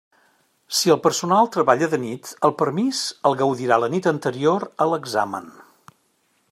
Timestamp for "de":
1.91-1.99